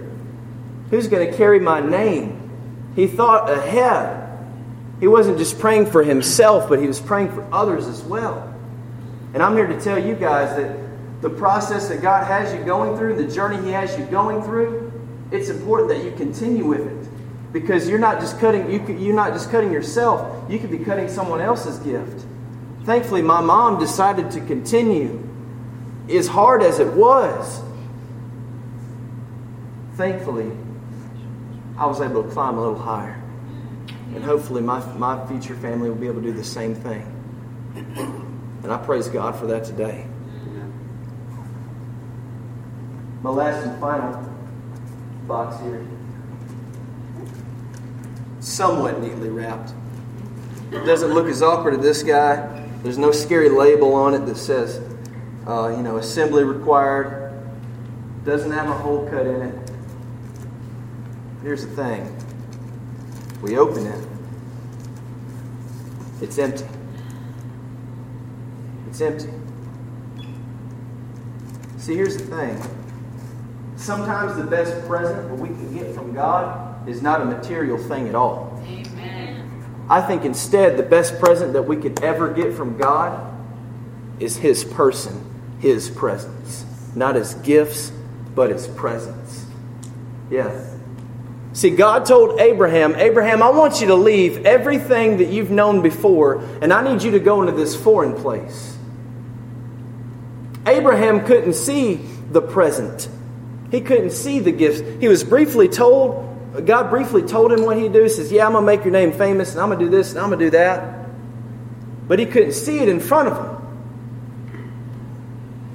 Who's 0.91 1.09
going 1.09 1.31
to 1.31 1.35
carry 1.35 1.59
my 1.59 1.81
name? 1.81 2.93
He 2.95 3.07
thought 3.07 3.49
ahead. 3.49 4.27
He 5.01 5.07
wasn't 5.07 5.39
just 5.39 5.59
praying 5.59 5.87
for 5.87 6.03
himself, 6.03 6.69
but 6.69 6.81
he 6.81 6.87
was 6.87 7.01
praying 7.01 7.33
for 7.33 7.47
others 7.51 7.87
as 7.87 8.03
well. 8.03 8.55
And 9.33 9.43
I'm 9.43 9.57
here 9.57 9.67
to 9.67 9.81
tell 9.81 9.99
you 9.99 10.15
guys 10.15 10.55
that 10.57 10.88
the 11.21 11.31
process 11.31 11.89
that 11.89 12.01
God 12.01 12.27
has 12.27 12.55
you 12.55 12.65
going 12.65 12.97
through, 12.97 13.17
the 13.17 13.33
journey 13.33 13.61
He 13.65 13.73
has 13.73 13.99
you 13.99 14.05
going 14.07 14.43
through, 14.43 14.93
it's 15.33 15.49
important 15.49 15.91
that 15.91 16.05
you 16.05 16.13
continue 16.13 16.65
with 16.65 16.87
it. 16.87 17.53
Because 17.53 17.89
you're 17.89 17.99
not 17.99 18.21
just 18.21 18.39
cutting 18.39 18.71
you 18.71 18.85
you're 18.99 19.15
not 19.15 19.33
just 19.33 19.51
cutting 19.51 19.73
yourself, 19.73 20.51
you 20.51 20.59
could 20.59 20.71
be 20.71 20.79
cutting 20.79 21.09
someone 21.09 21.41
else's 21.41 21.79
gift. 21.79 22.27
Thankfully, 22.85 23.23
my 23.23 23.41
mom 23.41 23.79
decided 23.79 24.31
to 24.33 24.41
continue. 24.41 25.25
As 26.09 26.27
hard 26.27 26.63
as 26.63 26.79
it 26.79 26.91
was, 26.95 27.61
thankfully, 29.95 30.51
I 31.77 31.87
was 31.87 32.01
able 32.01 32.23
to 32.23 32.31
climb 32.31 32.57
a 32.57 32.61
little 32.61 32.79
higher. 32.79 33.23
And 34.15 34.25
hopefully, 34.25 34.63
my, 34.63 34.85
my 34.95 35.27
future 35.27 35.55
family 35.57 35.91
will 35.91 35.97
be 35.97 36.07
able 36.07 36.23
to 36.23 36.29
do 36.29 36.33
the 36.33 36.45
same 36.45 36.75
thing. 36.75 37.03
And 38.63 38.73
I 38.73 38.79
praise 38.79 39.09
God 39.09 39.37
for 39.37 39.47
that 39.47 39.65
today. 39.65 40.07
My 43.23 43.31
last 43.31 43.67
and 43.67 43.81
final 43.81 44.33
box 45.27 45.61
here. 45.63 45.85
Somewhat 48.41 49.01
neatly 49.01 49.29
wrapped. 49.29 49.73
It 50.71 50.85
doesn't 50.85 51.13
look 51.13 51.27
as 51.27 51.43
awkward 51.43 51.75
as 51.75 51.81
this 51.81 52.03
guy. 52.03 52.67
There's 52.83 52.99
no 52.99 53.11
scary 53.11 53.49
label 53.49 53.95
on 53.95 54.15
it 54.15 54.25
that 54.27 54.37
says, 54.37 54.81
uh, 55.47 55.75
you 55.77 55.83
know, 55.83 55.97
assembly 55.97 56.45
required. 56.45 57.33
Doesn't 58.25 58.53
have 58.53 58.69
a 58.69 58.75
hole 58.75 59.09
cut 59.11 59.27
in 59.27 59.43
it. 59.43 59.71
Here's 61.43 61.67
the 61.67 61.75
thing 61.75 62.15
we 63.43 63.57
open 63.57 63.87
it, 63.87 64.09
it's 66.21 66.39
empty. 66.39 66.67
It's 68.89 69.01
empty. 69.01 69.31
See, 71.79 71.95
here's 71.95 72.17
the 72.17 72.25
thing. 72.25 72.78
Sometimes 73.79 74.35
the 74.37 74.43
best 74.43 74.87
present 74.89 75.29
that 75.29 75.39
we 75.39 75.49
can 75.49 75.73
get 75.73 75.95
from 75.95 76.13
God 76.13 76.89
is 76.89 77.01
not 77.01 77.21
a 77.21 77.25
material 77.25 77.79
thing 77.79 78.09
at 78.09 78.15
all. 78.17 78.61
Amen. 78.67 79.87
I 79.89 80.03
think 80.03 80.25
instead, 80.25 80.77
the 80.77 80.83
best 80.83 81.21
present 81.21 81.53
that 81.53 81.63
we 81.63 81.77
could 81.77 82.03
ever 82.03 82.33
get 82.33 82.55
from 82.55 82.77
God 82.77 83.33
is 84.19 84.37
His 84.37 84.65
person, 84.65 85.25
His 85.61 85.89
presence. 85.89 86.67
Not 86.97 87.15
His 87.15 87.35
gifts, 87.35 87.93
but 88.35 88.51
His 88.51 88.67
presence. 88.67 89.47
Yeah. 90.29 90.75
See, 91.53 91.71
God 91.71 92.05
told 92.05 92.41
Abraham, 92.41 92.97
Abraham, 92.97 93.45
I 93.45 93.51
want 93.51 93.81
you 93.81 93.87
to 93.87 93.95
leave 93.95 94.45
everything 94.45 95.19
that 95.19 95.29
you've 95.29 95.53
known 95.53 95.83
before, 95.83 96.43
and 96.61 96.73
I 96.73 96.83
need 96.83 97.05
you 97.05 97.13
to 97.13 97.21
go 97.21 97.43
into 97.43 97.53
this 97.53 97.77
foreign 97.77 98.15
place. 98.15 98.77
Abraham 100.67 101.25
couldn't 101.25 101.55
see 101.55 102.01
the 102.31 102.43
present. 102.43 103.09
He 103.71 103.81
couldn't 103.81 104.11
see 104.11 104.39
the 104.39 104.53
gifts. 104.53 104.81
He 105.01 105.09
was 105.09 105.25
briefly 105.25 105.69
told, 105.69 106.65
God 106.65 106.91
briefly 106.91 107.23
told 107.23 107.53
him 107.53 107.65
what 107.65 107.77
he'd 107.77 107.93
do. 107.93 108.03
He 108.03 108.09
says, 108.09 108.33
Yeah, 108.33 108.47
I'm 108.47 108.53
going 108.53 108.63
to 108.63 108.67
make 108.67 108.85
your 108.85 108.93
name 108.93 109.13
famous, 109.13 109.53
and 109.53 109.61
I'm 109.61 109.69
going 109.69 109.79
to 109.81 109.85
do 109.85 109.91
this, 109.91 110.11
and 110.11 110.21
I'm 110.21 110.29
going 110.29 110.39
to 110.39 110.47
do 110.47 110.51
that. 110.53 111.07
But 112.07 112.19
he 112.19 112.27
couldn't 112.27 112.53
see 112.53 112.79
it 112.79 112.89
in 112.89 113.01
front 113.01 113.29
of 113.29 113.37
him. 113.37 113.59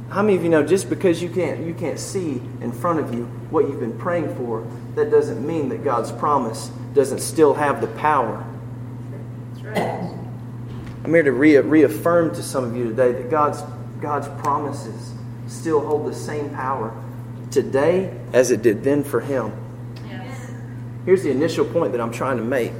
How 0.10 0.22
many 0.22 0.36
of 0.36 0.44
you 0.44 0.50
know 0.50 0.64
just 0.64 0.90
because 0.90 1.24
you 1.24 1.30
can't 1.30 1.66
you 1.66 1.74
can't 1.74 1.98
see 1.98 2.40
in 2.62 2.72
front 2.72 3.00
of 3.00 3.16
you 3.16 3.26
what 3.50 3.68
you've 3.68 3.80
been 3.80 3.98
praying 3.98 4.36
for, 4.36 4.68
that 4.94 5.10
doesn't 5.10 5.46
mean 5.46 5.70
that 5.70 5.84
God's 5.84 6.12
promise 6.12 6.70
doesn't 6.94 7.20
still 7.20 7.56
have 7.56 7.82
the 7.82 7.88
power. 7.88 8.46
That's 9.54 9.66
right. 9.66 10.14
I'm 11.04 11.14
here 11.14 11.24
to 11.24 11.32
re- 11.32 11.58
reaffirm 11.58 12.34
to 12.36 12.44
some 12.44 12.64
of 12.64 12.78
you 12.78 12.90
today 12.90 13.12
that 13.14 13.32
God's 13.32 13.64
God's 14.02 14.28
promises 14.42 15.14
still 15.48 15.84
hold 15.84 16.06
the 16.06 16.14
same 16.14 16.52
power 16.52 17.03
today 17.54 18.14
as 18.34 18.52
it 18.52 18.62
did 18.62 18.84
then 18.84 19.04
for 19.04 19.22
him. 19.22 19.52
Yes. 20.08 20.52
Here's 21.06 21.24
the 21.24 21.32
initial 21.32 21.66
point 21.66 21.92
that 21.92 22.02
I'm 22.02 22.12
trying 22.12 22.38
to 22.38 22.44
make. 22.44 22.74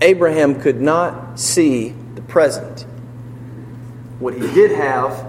Abraham 0.00 0.60
could 0.60 0.80
not 0.80 1.38
see 1.38 1.90
the 2.14 2.22
present. 2.22 2.82
What 4.20 4.34
he 4.34 4.40
did 4.40 4.70
have 4.72 5.26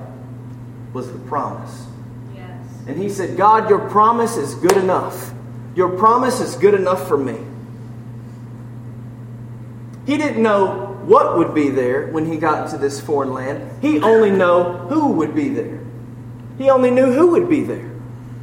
was 0.93 1.11
the 1.11 1.19
promise. 1.19 1.85
Yes. 2.35 2.65
And 2.87 2.97
he 2.97 3.09
said, 3.09 3.37
God, 3.37 3.69
your 3.69 3.89
promise 3.89 4.37
is 4.37 4.55
good 4.55 4.77
enough. 4.77 5.33
Your 5.75 5.97
promise 5.97 6.39
is 6.39 6.55
good 6.55 6.73
enough 6.73 7.07
for 7.07 7.17
me. 7.17 7.37
He 10.05 10.17
didn't 10.17 10.41
know 10.41 10.97
what 11.03 11.37
would 11.37 11.53
be 11.53 11.69
there 11.69 12.07
when 12.07 12.25
he 12.25 12.37
got 12.37 12.65
into 12.65 12.77
this 12.77 12.99
foreign 12.99 13.33
land. 13.33 13.81
He 13.81 13.99
only 14.01 14.31
knew 14.31 14.63
who 14.63 15.13
would 15.13 15.35
be 15.35 15.49
there. 15.49 15.79
He 16.57 16.69
only 16.69 16.91
knew 16.91 17.11
who 17.11 17.31
would 17.31 17.47
be 17.47 17.63
there. 17.63 17.88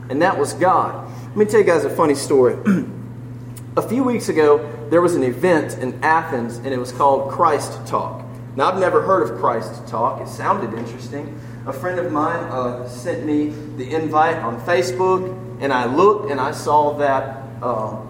And 0.09 0.23
that 0.23 0.39
was 0.39 0.55
God. 0.55 1.11
Let 1.29 1.37
me 1.37 1.45
tell 1.45 1.61
you 1.61 1.67
guys 1.67 1.85
a 1.85 1.91
funny 1.91 2.15
story. 2.15 2.57
a 3.77 3.83
few 3.83 4.05
weeks 4.05 4.29
ago, 4.29 4.73
there 4.91 5.03
was 5.03 5.15
an 5.15 5.23
event 5.23 5.79
in 5.79 6.03
Athens, 6.03 6.59
and 6.59 6.69
it 6.69 6.79
was 6.79 6.93
called 6.93 7.31
Christ 7.31 7.87
Talk. 7.87 8.25
Now, 8.55 8.73
I've 8.73 8.81
never 8.81 9.03
heard 9.03 9.29
of 9.29 9.39
Christ 9.39 9.87
Talk. 9.87 10.21
It 10.21 10.29
sounded 10.29 10.79
interesting. 10.79 11.39
A 11.67 11.73
friend 11.73 11.99
of 11.99 12.11
mine 12.13 12.45
uh, 12.45 12.89
sent 12.89 13.27
me 13.27 13.49
the 13.77 13.95
invite 13.95 14.37
on 14.37 14.61
Facebook, 14.63 15.61
and 15.61 15.73
I 15.73 15.87
looked 15.87 16.31
and 16.31 16.41
I 16.41 16.53
saw 16.53 16.97
that 16.99 17.43
uh, 17.63 18.01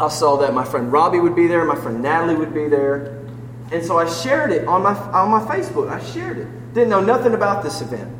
I 0.00 0.08
saw 0.08 0.36
that 0.36 0.54
my 0.54 0.64
friend 0.64 0.92
Robbie 0.92 1.18
would 1.18 1.34
be 1.34 1.46
there, 1.46 1.64
my 1.64 1.74
friend 1.74 2.02
Natalie 2.02 2.36
would 2.36 2.54
be 2.54 2.68
there, 2.68 3.24
and 3.72 3.84
so 3.84 3.98
I 3.98 4.08
shared 4.08 4.52
it 4.52 4.66
on 4.66 4.82
my 4.82 4.94
on 4.94 5.30
my 5.30 5.40
Facebook. 5.40 5.90
I 5.90 6.02
shared 6.12 6.38
it. 6.38 6.74
Didn't 6.74 6.90
know 6.90 7.00
nothing 7.00 7.34
about 7.34 7.64
this 7.64 7.80
event. 7.80 8.17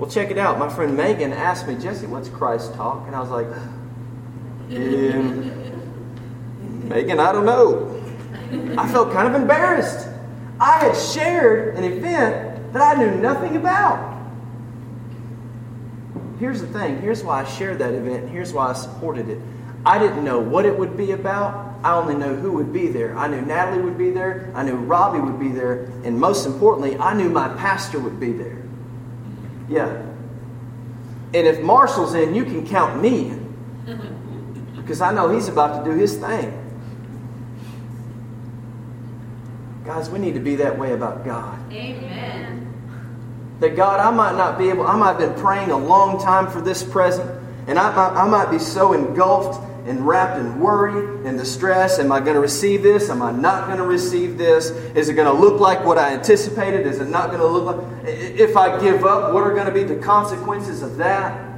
Well, 0.00 0.08
check 0.08 0.30
it 0.30 0.38
out. 0.38 0.58
My 0.58 0.70
friend 0.70 0.96
Megan 0.96 1.30
asked 1.30 1.68
me, 1.68 1.74
Jesse, 1.76 2.06
what's 2.06 2.30
Christ 2.30 2.72
Talk? 2.72 3.06
And 3.06 3.14
I 3.14 3.20
was 3.20 3.28
like, 3.28 3.46
um, 4.74 5.50
Megan, 6.88 7.20
I 7.20 7.32
don't 7.32 7.44
know. 7.44 8.02
I 8.80 8.88
felt 8.90 9.12
kind 9.12 9.28
of 9.28 9.34
embarrassed. 9.38 10.08
I 10.58 10.78
had 10.78 10.96
shared 10.96 11.76
an 11.76 11.84
event 11.84 12.72
that 12.72 12.80
I 12.80 12.98
knew 12.98 13.14
nothing 13.20 13.56
about. 13.56 14.18
Here's 16.38 16.62
the 16.62 16.66
thing. 16.68 17.02
Here's 17.02 17.22
why 17.22 17.42
I 17.42 17.44
shared 17.44 17.78
that 17.80 17.92
event. 17.92 18.30
Here's 18.30 18.54
why 18.54 18.70
I 18.70 18.72
supported 18.72 19.28
it. 19.28 19.38
I 19.84 19.98
didn't 19.98 20.24
know 20.24 20.38
what 20.38 20.64
it 20.64 20.78
would 20.78 20.96
be 20.96 21.12
about. 21.12 21.74
I 21.84 21.92
only 21.92 22.14
knew 22.14 22.36
who 22.36 22.52
would 22.52 22.72
be 22.72 22.88
there. 22.88 23.14
I 23.18 23.28
knew 23.28 23.42
Natalie 23.42 23.82
would 23.82 23.98
be 23.98 24.12
there. 24.12 24.50
I 24.54 24.62
knew 24.62 24.76
Robbie 24.76 25.20
would 25.20 25.38
be 25.38 25.48
there. 25.48 25.92
And 26.04 26.18
most 26.18 26.46
importantly, 26.46 26.96
I 26.96 27.12
knew 27.12 27.28
my 27.28 27.48
pastor 27.48 27.98
would 27.98 28.18
be 28.18 28.32
there. 28.32 28.56
Yeah. 29.70 29.86
And 31.32 31.46
if 31.46 31.60
Marshall's 31.62 32.14
in, 32.14 32.34
you 32.34 32.44
can 32.44 32.66
count 32.66 33.00
me 33.00 33.30
in. 33.30 33.40
Because 34.76 35.02
I 35.02 35.12
know 35.12 35.30
he's 35.30 35.46
about 35.46 35.84
to 35.84 35.88
do 35.88 35.96
his 35.96 36.16
thing. 36.16 36.52
Guys, 39.84 40.10
we 40.10 40.18
need 40.18 40.34
to 40.34 40.40
be 40.40 40.56
that 40.56 40.76
way 40.76 40.94
about 40.94 41.24
God. 41.24 41.72
Amen. 41.72 42.74
That 43.60 43.76
God, 43.76 44.00
I 44.00 44.10
might 44.10 44.36
not 44.36 44.58
be 44.58 44.68
able, 44.68 44.84
I 44.84 44.96
might 44.96 45.12
have 45.12 45.18
been 45.18 45.40
praying 45.40 45.70
a 45.70 45.78
long 45.78 46.20
time 46.20 46.50
for 46.50 46.60
this 46.60 46.82
present, 46.82 47.30
and 47.68 47.78
I, 47.78 47.92
I, 47.92 48.24
I 48.24 48.28
might 48.28 48.50
be 48.50 48.58
so 48.58 48.92
engulfed 48.92 49.62
and 49.86 50.06
wrapped 50.06 50.38
in 50.38 50.60
worry 50.60 51.26
and 51.26 51.38
distress. 51.38 51.98
Am 51.98 52.12
I 52.12 52.20
going 52.20 52.34
to 52.34 52.40
receive 52.40 52.82
this? 52.82 53.10
Am 53.10 53.22
I 53.22 53.32
not 53.32 53.66
going 53.66 53.78
to 53.78 53.84
receive 53.84 54.36
this? 54.38 54.70
Is 54.94 55.08
it 55.08 55.14
going 55.14 55.26
to 55.26 55.40
look 55.40 55.60
like 55.60 55.84
what 55.84 55.98
I 55.98 56.12
anticipated? 56.12 56.86
Is 56.86 57.00
it 57.00 57.08
not 57.08 57.28
going 57.28 57.40
to 57.40 57.46
look 57.46 57.76
like. 57.76 58.06
If 58.06 58.56
I 58.56 58.80
give 58.80 59.04
up, 59.04 59.32
what 59.32 59.42
are 59.42 59.54
going 59.54 59.66
to 59.66 59.72
be 59.72 59.84
the 59.84 59.96
consequences 59.96 60.82
of 60.82 60.96
that? 60.98 61.48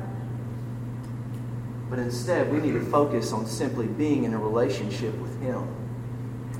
But 1.91 1.99
instead, 1.99 2.50
we 2.50 2.59
need 2.59 2.73
to 2.73 2.85
focus 2.87 3.33
on 3.33 3.47
simply 3.47 3.87
being 3.87 4.25
in 4.25 4.33
a 4.33 4.38
relationship 4.38 5.14
with 5.19 5.38
Him. 5.43 5.69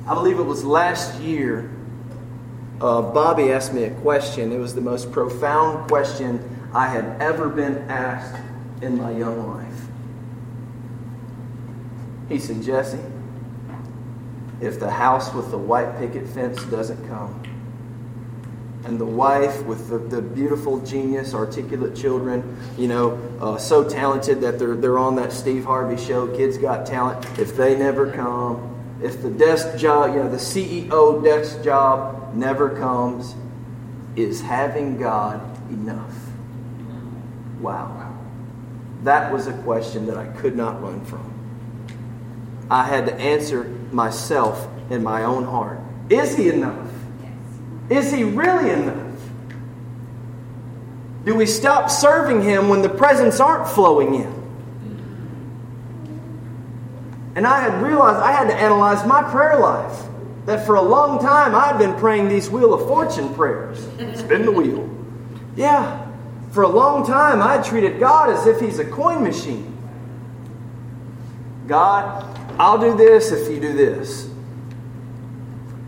I 0.07 0.14
believe 0.14 0.38
it 0.38 0.42
was 0.42 0.64
last 0.64 1.21
year, 1.21 1.71
uh, 2.81 3.00
Bobby 3.00 3.52
asked 3.52 3.73
me 3.73 3.85
a 3.85 3.95
question. 4.00 4.52
It 4.52 4.59
was 4.59 4.75
the 4.75 4.81
most 4.81 5.12
profound 5.12 5.88
question 5.88 6.69
I 6.75 6.88
had 6.88 7.23
ever 7.23 7.49
been 7.49 7.78
asked 7.88 8.42
in 8.83 8.99
my 8.99 9.12
young 9.12 9.49
life. 9.49 9.91
He 12.29 12.38
said, 12.38 12.62
Jesse, 12.62 12.99
if 14.61 14.79
the 14.79 14.91
house 14.91 15.33
with 15.35 15.50
the 15.50 15.59
white 15.59 15.99
picket 15.99 16.26
fence 16.29 16.62
doesn't 16.64 17.09
come, 17.09 17.43
and 18.85 18.99
the 18.99 19.07
wife 19.07 19.62
with 19.64 19.88
the, 19.88 19.99
the 19.99 20.21
beautiful, 20.21 20.81
genius, 20.81 21.35
articulate 21.35 21.95
children, 21.95 22.57
you 22.76 22.88
know, 22.88 23.19
uh, 23.41 23.57
so 23.57 23.88
talented 23.88 24.41
that 24.41 24.59
they're, 24.59 24.75
they're 24.75 24.99
on 24.99 25.14
that 25.17 25.33
Steve 25.33 25.64
Harvey 25.64 26.02
show, 26.02 26.26
Kids 26.37 26.59
Got 26.59 26.87
Talent, 26.87 27.25
if 27.38 27.57
they 27.57 27.76
never 27.76 28.11
come, 28.11 28.69
if 29.02 29.23
the 29.23 29.31
desk 29.31 29.76
job, 29.76 30.14
you 30.14 30.23
know, 30.23 30.29
the 30.29 30.37
CEO 30.37 31.23
desk 31.23 31.62
job 31.62 32.35
never 32.35 32.71
comes, 32.71 33.35
is 34.17 34.41
having 34.41 34.99
God 34.99 35.41
enough? 35.71 36.14
Wow. 37.61 38.17
That 39.02 39.33
was 39.33 39.47
a 39.47 39.52
question 39.62 40.07
that 40.07 40.17
I 40.17 40.26
could 40.26 40.57
not 40.57 40.81
run 40.83 41.05
from. 41.05 41.29
I 42.73 42.85
had 42.85 43.05
to 43.05 43.14
answer 43.17 43.64
myself 43.93 44.67
in 44.88 45.02
my 45.02 45.25
own 45.25 45.45
heart. 45.45 45.79
Is 46.09 46.35
he 46.35 46.49
enough? 46.49 46.91
Is 47.91 48.11
he 48.11 48.25
really 48.25 48.71
enough? 48.71 49.21
Do 51.26 51.35
we 51.35 51.45
stop 51.45 51.91
serving 51.91 52.41
him 52.41 52.71
when 52.71 52.81
the 52.81 52.88
presents 52.88 53.41
aren't 53.41 53.69
flowing 53.69 54.14
in? 54.14 54.43
And 57.37 57.47
I 57.47 57.61
had 57.61 57.83
realized 57.83 58.17
I 58.17 58.33
had 58.33 58.49
to 58.49 58.55
analyze 58.55 59.07
my 59.07 59.23
prayer 59.23 59.59
life. 59.59 60.05
That 60.47 60.64
for 60.64 60.76
a 60.76 60.83
long 60.83 61.21
time 61.21 61.55
I'd 61.55 61.79
been 61.79 61.95
praying 61.97 62.31
these 62.31 62.49
Wheel 62.49 62.73
of 62.73 62.88
Fortune 62.88 63.35
prayers. 63.35 63.87
Spin 64.19 64.47
the 64.47 64.50
wheel. 64.50 64.88
Yeah. 65.57 66.11
For 66.52 66.62
a 66.62 66.69
long 66.69 67.07
time 67.07 67.43
I 67.43 67.62
treated 67.62 68.00
God 68.00 68.31
as 68.31 68.47
if 68.47 68.61
He's 68.61 68.79
a 68.79 68.85
coin 68.87 69.23
machine. 69.23 69.69
God, 71.69 72.31
I'll 72.59 72.78
do 72.78 72.97
this 72.97 73.32
if 73.32 73.50
you 73.50 73.61
do 73.61 73.73
this. 73.73 74.28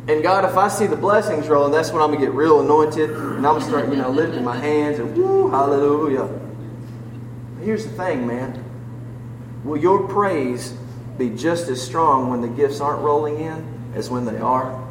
And 0.06 0.22
God, 0.22 0.44
if 0.44 0.56
I 0.56 0.68
see 0.68 0.86
the 0.86 0.96
blessings 0.96 1.48
rolling, 1.48 1.72
that's 1.72 1.90
when 1.90 2.02
I'm 2.02 2.12
gonna 2.12 2.24
get 2.24 2.34
real 2.34 2.60
anointed, 2.60 3.10
and 3.10 3.46
I'm 3.46 3.54
gonna 3.54 3.64
start, 3.64 3.88
you 3.88 3.96
know, 3.96 4.10
lifting 4.10 4.44
my 4.44 4.56
hands 4.56 4.98
and 4.98 5.16
woo, 5.16 5.50
hallelujah. 5.50 6.28
Here's 7.62 7.86
the 7.86 7.92
thing, 7.92 8.26
man. 8.26 8.62
Will 9.64 9.78
your 9.78 10.06
praise 10.06 10.74
be 11.16 11.30
just 11.30 11.68
as 11.68 11.82
strong 11.82 12.28
when 12.28 12.42
the 12.42 12.48
gifts 12.48 12.80
aren't 12.80 13.00
rolling 13.00 13.40
in 13.40 13.92
as 13.94 14.10
when 14.10 14.26
they 14.26 14.38
are? 14.38 14.82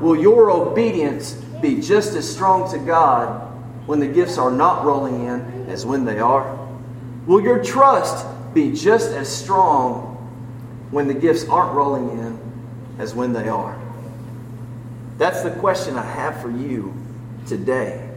Will 0.00 0.14
your 0.14 0.52
obedience 0.52 1.32
be 1.60 1.80
just 1.80 2.14
as 2.14 2.30
strong 2.30 2.70
to 2.70 2.78
God 2.78 3.52
when 3.86 3.98
the 3.98 4.06
gifts 4.06 4.38
are 4.38 4.52
not 4.52 4.84
rolling 4.84 5.24
in 5.24 5.66
as 5.68 5.84
when 5.84 6.04
they 6.04 6.20
are? 6.20 6.56
Will 7.26 7.40
your 7.40 7.62
trust 7.62 8.24
be 8.54 8.72
just 8.72 9.10
as 9.10 9.28
strong 9.28 10.07
when 10.90 11.08
the 11.08 11.14
gifts 11.14 11.48
aren't 11.48 11.74
rolling 11.74 12.10
in 12.18 12.38
as 12.98 13.14
when 13.14 13.32
they 13.32 13.48
are? 13.48 13.78
That's 15.18 15.42
the 15.42 15.50
question 15.50 15.96
I 15.96 16.04
have 16.04 16.40
for 16.40 16.50
you 16.50 16.94
today. 17.46 18.08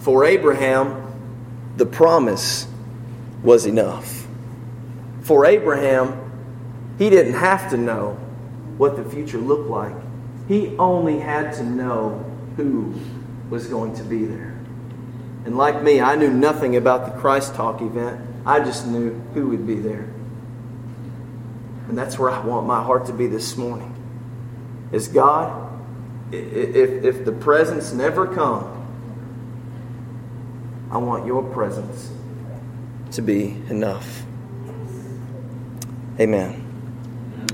For 0.00 0.24
Abraham, 0.24 1.02
the 1.76 1.86
promise 1.86 2.66
was 3.42 3.66
enough. 3.66 4.26
For 5.22 5.46
Abraham, 5.46 6.22
he 6.98 7.10
didn't 7.10 7.34
have 7.34 7.70
to 7.70 7.76
know 7.76 8.12
what 8.76 8.96
the 8.96 9.04
future 9.04 9.38
looked 9.38 9.68
like. 9.68 9.94
He 10.48 10.76
only 10.76 11.18
had 11.18 11.54
to 11.54 11.64
know 11.64 12.24
who 12.56 12.94
was 13.50 13.66
going 13.66 13.96
to 13.96 14.04
be 14.04 14.24
there. 14.24 14.58
And 15.44 15.56
like 15.56 15.82
me, 15.82 16.00
I 16.00 16.16
knew 16.16 16.30
nothing 16.30 16.76
about 16.76 17.06
the 17.06 17.20
Christ 17.20 17.54
Talk 17.54 17.80
event. 17.80 18.20
I 18.44 18.60
just 18.60 18.86
knew 18.86 19.10
who 19.34 19.48
would 19.48 19.66
be 19.66 19.76
there. 19.76 20.08
And 21.88 21.96
that's 21.96 22.18
where 22.18 22.30
I 22.30 22.40
want 22.44 22.66
my 22.66 22.82
heart 22.82 23.06
to 23.06 23.12
be 23.12 23.26
this 23.26 23.56
morning. 23.56 23.92
Is 24.92 25.08
God, 25.08 25.72
if, 26.32 27.04
if 27.04 27.24
the 27.24 27.32
presents 27.32 27.92
never 27.92 28.26
come, 28.26 28.72
I 30.90 30.98
want 30.98 31.26
your 31.26 31.42
presence 31.42 32.10
to 33.12 33.22
be 33.22 33.62
enough. 33.68 34.24
Amen. 36.18 36.65